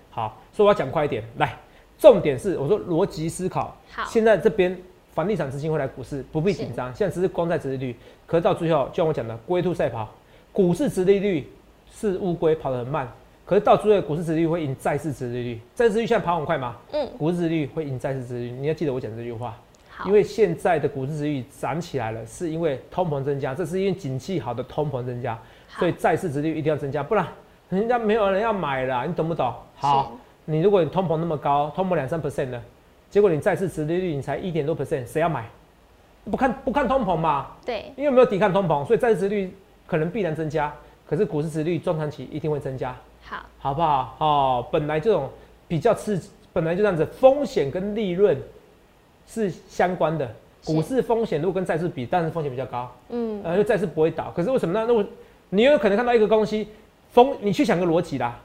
[0.09, 1.55] 好，所以我要讲快一点，来，
[1.99, 3.77] 重点是我说逻辑思考。
[3.91, 4.75] 好，现在这边
[5.13, 6.91] 房地产资金会来股市，不必紧张。
[6.95, 10.09] 现在只是光在殖利率，可是到最后，就像我讲的，龟兔赛跑，
[10.51, 11.47] 股市殖利率
[11.93, 13.07] 是乌龟跑得很慢，
[13.45, 15.59] 可是到最后，股市殖利率会赢债市殖利率。
[15.75, 16.75] 债市殖利率现在跑很快吗？
[16.91, 18.51] 嗯，股市殖利率会赢债市殖利率。
[18.51, 19.55] 你要记得我讲这句话，
[19.89, 25.37] 好，因为现在的股市殖利率涨起来了，是因为通膨增加，这是因为景气好的通膨增加，
[25.77, 27.27] 所以债市殖利率一定要增加，不然
[27.69, 29.53] 人家没有人要买了，你懂不懂？
[29.75, 30.11] 好。
[30.47, 32.61] 你如果你通膨那么高，通膨两三 percent 呢，
[33.09, 35.43] 结果你再次殖利率你才一点多 percent，谁要买？
[36.29, 39.51] 不看不看通膨嘛，是对，因为没有抵抗通膨，所以债殖率
[39.87, 40.71] 可能必然增加，
[41.07, 42.95] 可是股市殖率中长期一定会增加，
[43.27, 44.15] 好，好不好？
[44.19, 45.29] 哦，本来这种
[45.67, 48.37] 比较刺激，本来就这样子，风险跟利润
[49.27, 50.29] 是相关的。
[50.63, 54.31] 股市风险如果跟债市比，但是风险比较高，嗯，呃，因为债市不会倒。
[54.35, 54.85] 可是为什么呢？
[54.87, 55.05] 那我
[55.49, 56.67] 你有可能看到一个东西，
[57.11, 58.39] 风，你去想个逻辑啦。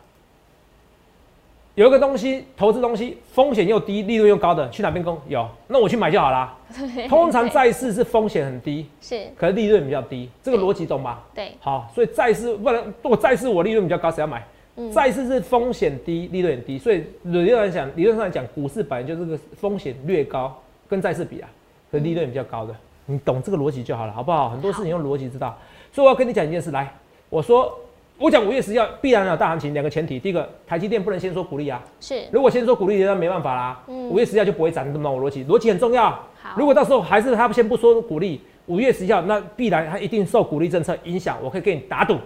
[1.76, 5.18] 有一个东西，投资东西风险又低，利润又高的，去哪边攻？
[5.28, 6.54] 有，那我去买就好啦。
[7.08, 11.22] 通常债市是风险很低，是，可是利润比较低，这个逻辑懂吧？
[11.34, 14.44] 对，好，所以债市不然，如果债市我利润比较高，谁要买？
[14.80, 21.48] 嗯，债市是风险低，利润很低，所以理论上来讲，理论上来讲，股市本来就是个风险略高，跟债市比啊，
[21.92, 24.48] 可是利润比较高的，你懂这个逻辑就好了，好不好？
[24.48, 25.58] 很多事情用逻辑知道。
[25.92, 26.90] 所以我要跟你讲一件事，来，
[27.28, 27.78] 我说
[28.16, 35.44] 我讲五月十号必然有大行情，两个前提，第一个，台积电不能先说鼓励啊，是，如果先说鼓励，那没办法啦，嗯五月十号就不会涨，你懂不懂我逻辑？
[35.44, 36.10] 逻辑很重要。
[36.40, 42.16] 好，如果到时候还是他先不说鼓励，五月十号那必然他一定受鼓励政策影响，我可以给你打赌。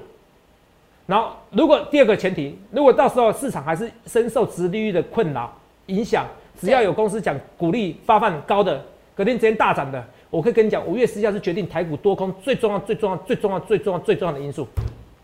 [1.07, 5.53] 然后，如果第二个前提，如果到时候市场还是深受殖利率的困扰
[5.87, 6.27] 影响，
[6.59, 8.83] 只要有公司讲鼓励发放高的，
[9.14, 14.67] 隔天直接大涨的，我可以跟你讲，五月十号是决定台股多空最重要、最重要、最重要、最重要、最重要的因素，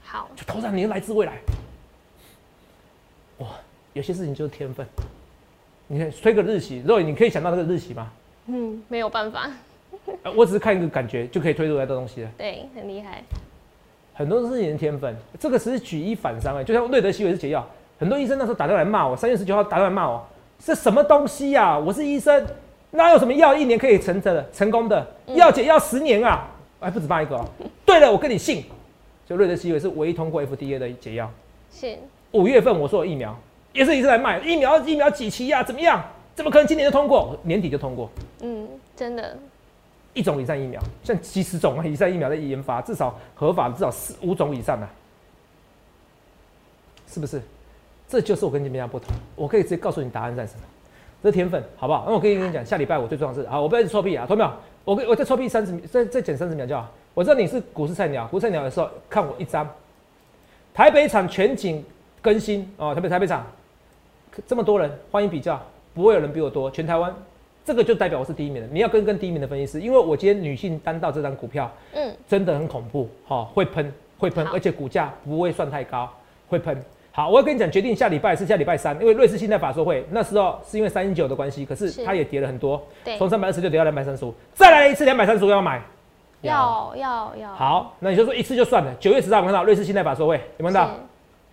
[0.02, 1.38] 好，就头上你来自未来。
[3.38, 3.48] 哇，
[3.94, 4.86] 有些事情就是天分。
[5.86, 8.12] 你看推个日期，若你可以想到这个日期吗？
[8.46, 9.50] 嗯，没有办法，
[10.22, 12.30] 呃我只是看一个感觉就可以推出来的东西了。
[12.36, 13.22] 对，很厉害，
[14.14, 17.66] 很多事情的天分，这个只是举一反三哎，就像瑞德西韦是解药，
[17.98, 20.24] 很多医生那时候打电话来骂我，三月十九号打电话来骂我，
[20.58, 22.46] 这什么东西呀、我是医生，
[22.90, 25.06] 哪有什么药一年可以成的成功的？
[25.28, 26.48] 药解药十年啊，
[26.80, 27.44] 还不止骂一个哦。
[27.86, 28.64] 对了，我跟你信，
[29.26, 31.30] 就瑞德西韦是唯一通过 FDA 的解药。
[31.72, 31.96] 是，
[32.32, 33.34] 五月份我说有疫苗，
[33.72, 36.02] 也是一直来卖疫苗，疫苗几期呀、怎么样？
[36.34, 37.36] 怎么可能今年就通过？
[37.42, 38.08] 年底就通过？
[38.40, 39.36] 嗯，真的，
[40.14, 44.88] 一种以上疫苗，像几十种啊 以上疫苗在研发，至少合法至少四五种以上的，
[47.06, 47.40] 是不是？
[48.08, 49.08] 这就是我跟你们家不同。
[49.36, 50.62] 我可以直接告诉你答案在什么，
[51.22, 52.04] 这是天分，好不好？
[52.08, 54.52] 那我可以跟你讲，下礼拜我最重要的是，好，我不要臭屁啊，同没有？
[54.84, 56.90] 我我再臭屁三十秒，再再减三十秒就好。
[57.14, 59.68] 我知道你是股市菜鸟，股市菜鸟的时候看我一张，
[60.74, 61.84] 台北场全景
[62.20, 63.46] 更新哦，台北台北场
[64.46, 65.60] 这么多人，欢迎比较，
[65.94, 67.14] 不会有人比我多，全台湾。
[67.70, 76.10] 这个就代表我是第一名的，你要跟跟第一名的分析师，因为我今天女性单到这张股票，嗯，真的很恐怖，哈，会喷，会喷，而且股价不会算太高，
[76.48, 76.76] 会喷。
[77.12, 85.80] 好，我要跟你讲，决定下礼拜是下礼拜三，因为瑞士信贷法说会，那时候是因为三一九的关系，可是它也跌了很多，对，从三百二十六跌到两百三十五，再来一次两百三十五要买，
[86.40, 87.54] 要要要。
[87.54, 88.92] 好，那你就说一次就算了。
[88.98, 90.90] 九月十号看到瑞士信贷法说会，有没有看到？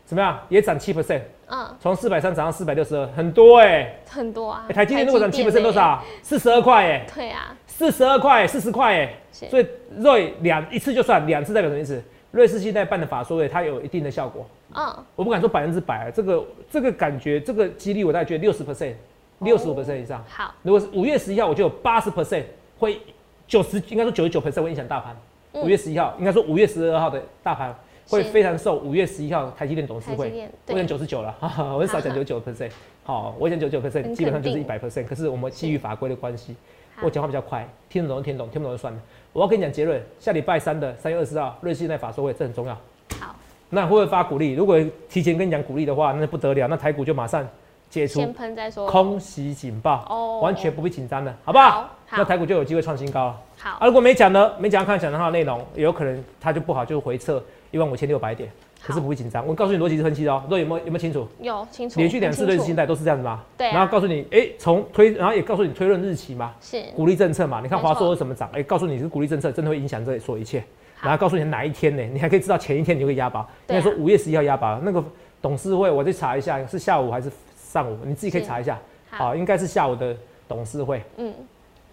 [0.07, 0.39] 怎么样？
[0.47, 1.19] 也涨七 percent。
[1.49, 4.65] 嗯，从四百三涨到四百六十二，很多哎，很多啊。
[4.69, 6.01] 台积电如果涨七 percent 多少？
[6.23, 7.05] 四十二块哎。
[7.13, 9.13] 对啊，四十二块，四十块哎。
[9.31, 9.67] 所以
[9.97, 12.01] 瑞两一次就算，两次代表什么意思？
[12.31, 14.47] 瑞士信贷办的法说会，它有一定的效果。
[14.73, 18.93] 嗯，我不敢说百分之百，这个这个感觉，这个几率我大概觉得六十 percent，
[19.39, 20.23] 六十五 percent 以上。
[20.29, 22.43] 好，如果是五月十一号，我就有八十 percent
[22.79, 23.01] 会
[23.45, 25.13] 九十，应该说九十九 percent 会影响大盘。
[25.53, 27.73] 五月十一号，应该说五月十二号的大盘。
[28.09, 32.71] 会非常受五月十一号台积电董事会，我讲九十九了， 我很少讲九九 percent，
[33.03, 35.05] 好，我讲九九 percent，基本上就是一百 percent。
[35.05, 36.55] 可是我们基于法规的关系，
[37.01, 38.99] 我讲话比较快，听得懂就听懂，听不懂就算了。
[39.33, 42.73] 我要跟你讲结论，下礼拜三的三月二十号瑞信在法说会，这很重要。
[43.19, 43.35] 好，
[43.69, 44.53] 那会不会发鼓励？
[44.53, 47.47] 如果提前跟你讲鼓励的话，那不得了，那台股就马上
[47.89, 48.21] 解除，
[48.87, 51.89] 空袭警报，哦，完全不必紧张的，好不好？
[52.09, 53.41] 那台股就有机会创新高了。
[53.57, 57.43] 好，啊，如果没讲呢，没讲看讲的话内容，有可能它就不好，就回撤。
[57.71, 58.49] 一万五千六百点，
[58.81, 59.45] 可是不会紧张。
[59.45, 61.27] 我告诉你逻辑是分析的哦，有没有有没有清楚？
[61.39, 61.99] 有清楚。
[61.99, 63.43] 连续两次瑞士信贷都是这样子吗？
[63.57, 63.67] 对。
[63.67, 66.81] 然后告诉你，哎，从推，然后也告诉你推论日期嘛，是。
[66.95, 68.49] 鼓励政策嘛，你看华硕为什么涨？
[68.53, 70.63] 哎，告诉你是鼓励政策真的会影响这所有一切。
[71.01, 72.03] 然后告诉你哪一天呢？
[72.11, 73.47] 你还可以知道前一天你就会押宝。
[73.69, 75.03] 应该说五月十一号押宝，那个
[75.41, 78.79] 董事会我再查一下是下午还是上午，你自己可以查一下。
[79.09, 80.15] 好，应该是下午的
[80.47, 81.03] 董事会。
[81.17, 81.33] 嗯。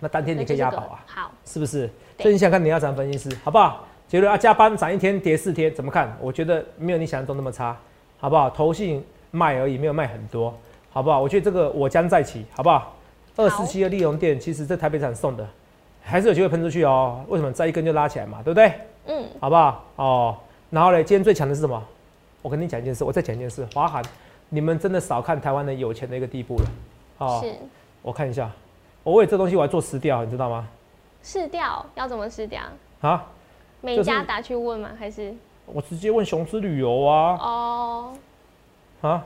[0.01, 1.05] 那当天你可以押宝啊？
[1.07, 1.31] 好。
[1.45, 1.89] 是不是？
[2.19, 3.87] 所以你想看你要涨分析师，好不好？
[4.07, 6.17] 结论啊，加班涨一天跌四天，怎么看？
[6.21, 7.77] 我觉得没有你想象中那么差，
[8.19, 8.49] 好不好？
[8.51, 10.55] 投信卖而已，没有卖很多，
[10.93, 11.21] 好不好？
[11.21, 12.95] 我觉得这个我将再起，好不好？
[13.37, 15.45] 二十七的利用店，其实在台北场送的，
[16.03, 17.25] 还是有机会喷出去哦。
[17.29, 17.51] 为什么？
[17.51, 18.73] 再一根就拉起来嘛，对不对？
[19.07, 19.85] 嗯，好不好？
[19.97, 20.37] 哦，
[20.71, 21.83] 然后呢，今天最强的是什么？
[22.43, 24.05] 我跟你讲一件事，我再讲一件事，华航，
[24.51, 26.65] 你们真的少看台湾的有钱的一个地步了。
[27.19, 27.53] 哦，是。
[28.03, 28.51] 我看一下，
[29.03, 30.69] 我为这东西我要做试调，你知道吗？
[31.23, 32.63] 试调要怎么试调？
[33.01, 33.25] 啊？
[33.85, 34.89] 每家打去问吗？
[34.99, 35.35] 还是
[35.67, 37.37] 我直接问雄狮旅游啊？
[37.39, 38.13] 哦，
[39.03, 39.23] 啊，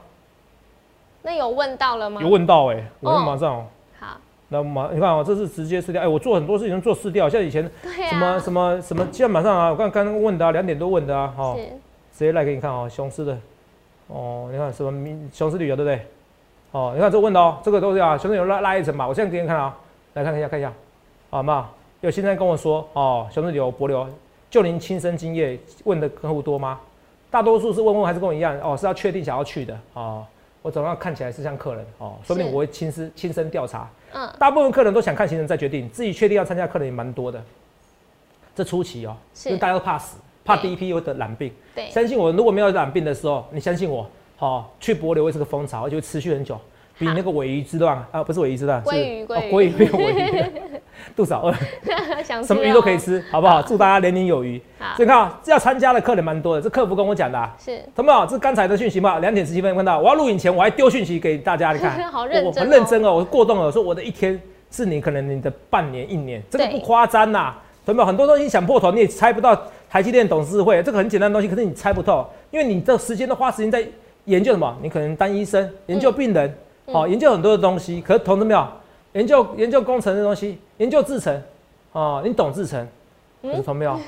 [1.23, 2.21] 那有问到了吗？
[2.21, 3.64] 有问到哎，我马上
[4.01, 4.16] 好。
[4.49, 7.71] 那马你看啊，这是直接试掉哎，我做很多事情做试掉，像以前
[8.11, 11.55] 什么什么什么，今天马上啊，我刚刚问的啊，两点多问的啊，哈，
[12.12, 13.38] 直接来给你看啊，雄狮的
[14.09, 16.05] 哦，你看什么雄狮旅游对不对？
[16.73, 19.77] 哦，你看这问的哦，这个都是啊，雄狮旅游拉拉一层嘛，我现在给你看啊，
[20.14, 20.73] 来看一下看一下，
[21.31, 21.71] 好吗？
[22.01, 24.09] 有现在跟我说哦，雄狮旅游博流。
[24.50, 26.80] 就您亲身经验问的客户多吗？
[27.30, 30.24] 大多数是问问还是跟我一样哦，是要确定想要去的哦。
[30.62, 33.88] 我总要看起来是像客人哦，说不定我会亲自亲身调查。
[34.12, 37.42] 嗯，大部分客人都想看行程再决定，自己确定要参加客人也蛮多的。
[38.54, 41.52] 这初期哦，因为大家都怕死，怕第一批又得染病。
[41.74, 46.58] 对，相信我，如果没有染病的时候，你相信我，好去博流会是个风潮，而且会持续很久。
[46.98, 50.44] 比那个尾鱼之乱啊，不是尾鱼之乱，鲑鱼鲑鱼鲑鱼没有尾鱼，
[51.16, 51.54] 肚子好饿，
[52.42, 53.61] 什么鱼都可以吃，好不好？
[53.62, 54.61] 祝大家年年有余。
[54.96, 57.50] 所以看啊，要参加的客人蛮多的，这客服跟我讲的。
[57.58, 58.26] 是，同没有？
[58.26, 68.06] 这刚才的讯息嘛，两点十七分看到，我要录影前我还丢讯息给大家， 你看，好认真，很认真哦，我过动了，说我的一天是你可能你的半年一年，这个不夸张呐，同没有？
[68.06, 73.84] 很多东西想破头你也猜不到，台积电董事会这个很简单的东西，可是你猜不透，因为你这时间都花时间在
[74.26, 74.76] 研究什么？
[74.82, 76.54] 你可能当医生研究病人。
[76.90, 78.66] 好，研究很多的东西，可是同志没有
[79.12, 81.42] 研究研究工程的东西，研究制程，
[81.92, 82.87] 哦，你懂制程？
[83.42, 83.99] 嗯，同没有？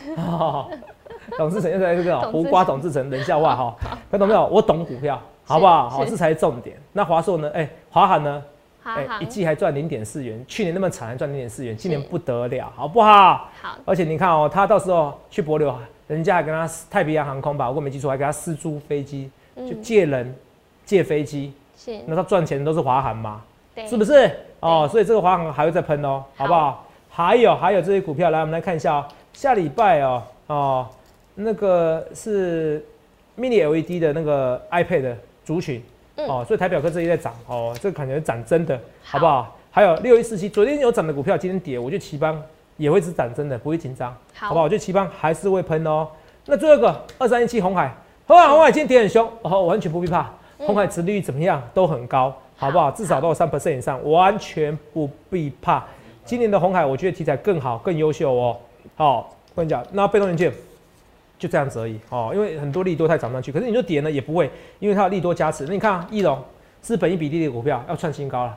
[1.38, 3.76] 懂制程，现在是这种 胡瓜懂制程，冷笑话哈。
[4.10, 4.46] 看懂没有？
[4.46, 5.88] 我懂股票，好不好？
[5.88, 6.76] 好，这才是重点。
[6.92, 7.50] 那华硕呢？
[7.54, 8.42] 哎，华航呢？
[8.82, 13.48] 哎，一季还赚零点四元，去年那么惨还赚零点四元，今年不得了，好不好？
[13.60, 13.76] 好。
[13.84, 15.72] 而且你看哦，他到时候去博流，
[16.08, 20.34] 人家还跟他太平洋航空吧，如果没记错，还给他私租飞机，就借人
[20.84, 21.52] 借飞机。
[21.76, 23.42] 是那他赚钱都是华航嘛，
[23.86, 24.30] 是不是？
[24.60, 26.86] 哦，所以这个华航还会再喷哦，好不好？
[27.08, 29.04] 还有还有这些股票，来我们来看一下哦。
[29.32, 30.86] 下礼拜哦哦，
[31.34, 32.84] 那个是
[33.38, 35.82] mini LED 的那个 iPad 的族群
[36.16, 39.56] 哦，所以台表哥这里在涨哦，这个感觉涨真的，好不好？
[39.70, 42.40] 还有六一四七，昨天有涨的股票，今天跌，我觉得奇邦
[42.76, 44.64] 也会是涨真的，不会紧张，好好不好？
[44.64, 46.06] 我觉得奇邦还是会喷哦。
[46.46, 47.94] 那最后一个二三一七红海，
[48.26, 52.90] 红海红海今天跌很凶，哦，完全不必怕，嗯红海殖利率怎么样都很高，好不好？
[52.90, 55.82] 至少都有三 percent 以上，完全不必怕。
[56.26, 58.54] 今年的红海，我觉得题材更好、更优秀哦。
[58.96, 60.52] 好，我跟你讲，那被动元件
[61.38, 65.64] 就这样子而已哦，因为很多利多太涨上去，可是你说跌呢也不会，因为它有利多加持。
[65.64, 66.38] 那你看啊，翼龙
[66.82, 68.54] 是本一比低的股票要创新高了，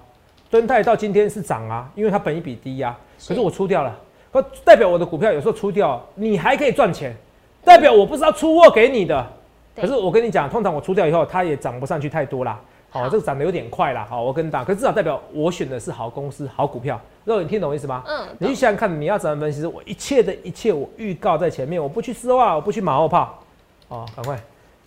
[0.50, 3.98] 敦泰到今天是涨啊，因为它本一比低呀、啊，可是我出掉了，
[4.34, 7.16] 可代表我的股票有时候出掉，你还可以赚钱，
[7.64, 9.26] 代表我不知道出货给你的。
[9.74, 12.60] 可是我跟你讲，通常我出掉以后，它也涨不上去太多啦。
[12.94, 14.06] 好，好这个涨得有点快啦。
[14.08, 17.02] 好，我跟你讲，可至少代表我选的是好公司、好股票。
[17.26, 18.04] 肉，你听懂我意思吗？
[18.06, 19.66] 嗯，你去想想看，你要怎么分析？
[19.66, 23.40] 我一切的一切，我预告在前面，我不去丝袜，我不去马后炮。
[23.88, 24.40] 哦，赶快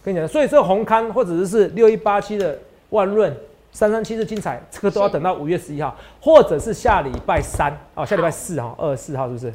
[0.05, 2.57] 跟你讲，所以这个红刊或者是六一八七的
[2.91, 3.37] 万润、
[3.73, 9.53] 三三七是精彩，这个都要等到五月十一号，或者是下礼拜三哦，下礼拜四哈，二十四号是不是？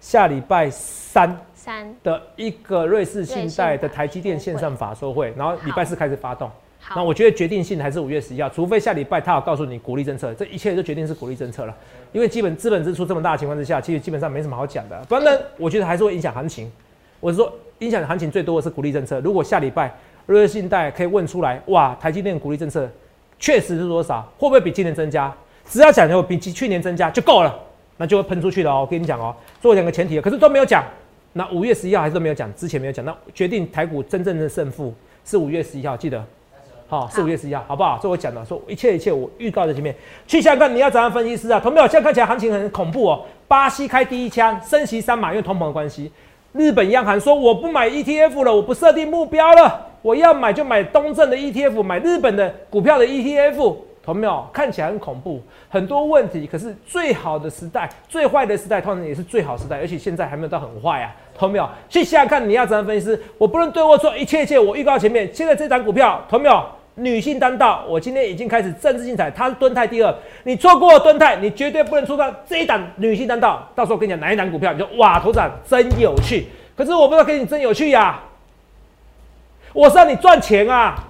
[0.00, 6.50] 下礼拜三三的一个瑞士信贷的台积电线上法说会，然后礼拜四开始发动。
[6.94, 11.74] 那我觉得决定性还是五月十一号，除非下礼拜他有告诉你鼓励政策，这一切都决定是鼓励政策了。
[12.12, 15.00] 因为基本资本支出这么大的情况之下，其实基本上没什么好讲的。
[15.08, 16.70] 不然，我觉得还是会影响行情。
[17.20, 19.20] 我是说，影响行情最多的是鼓励政策。
[19.20, 19.94] 如果下礼拜
[20.26, 22.90] 瑞士信贷可以问出来，哇，台积电鼓励政策
[23.38, 25.32] 确实是多少，会不会比今年增加？
[25.64, 27.58] 只要讲有比去年增加就够了，
[27.96, 28.80] 那就会喷出去了哦。
[28.80, 30.84] 我跟你讲哦，做两个前提，可是都没有讲。
[31.32, 33.04] 那五月十一号还是都没有讲，之前没有讲。
[33.04, 34.92] 那决定台股真正的胜负
[35.24, 36.22] 是五月十一号，记得。
[36.92, 37.98] 好，四五月十一号，好不好？
[38.02, 39.96] 这我讲了，说一切一切我预告在前面。
[40.26, 41.58] 去想想看，你要怎样分析师啊？
[41.58, 41.86] 同没有？
[41.86, 43.24] 现在看起来行情很恐怖哦。
[43.48, 46.12] 巴西开第一枪，升息三码，因为通膨的关系。
[46.52, 53.74] 日本央行说我不买 ETF 了，我不设定目标了，我要买就买东证的 ETF，买日本的股票的 ETF。
[54.04, 54.46] 同没有？
[54.52, 56.46] 看起来很恐怖，很多问题。
[56.46, 61.16] 可是最好的时代，最坏的时代，通常也是最好时代，而且现在还没有到很坏啊。
[61.34, 61.66] 同没有？
[61.88, 63.18] 去想想看，你要怎样分析师？
[63.38, 65.32] 我不论对或错，一切一切我预告前面。
[65.32, 66.62] 现在这张股票，同没有？
[66.94, 73.66] 女性当道，我今天已经开始政治竞彩，它是敦泰第二，你错过了蹲泰，你绝对不能错过这一档女性当道。
[73.74, 76.46] 到时候我跟你讲哪一档股票，你就哇，头涨真有趣。
[76.76, 78.20] 可是我不知道跟你真有趣呀、
[79.72, 81.02] 我是让你赚钱啊！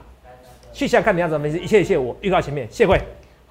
[0.73, 3.01] 去想看你要怎么分析，一切一切我预告前面，谢会。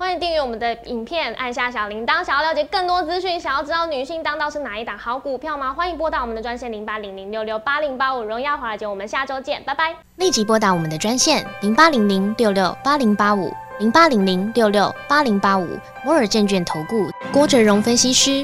[0.02, 2.24] 欢迎订阅我们的影片，按下小铃铛。
[2.24, 5.72] 想要了解更多资讯，想要知道女性当道是哪一档好股票吗？
[5.72, 8.24] 欢迎拨打我们的专线零八零零六六八零八五。
[8.24, 9.96] 荣耀华尔街，我们下周见，拜拜。
[10.16, 15.68] 立即拨打我们的专线零八零零六六八零八五零八零零六六八零八五
[16.04, 18.44] 摩尔证券投顾郭哲荣分析师。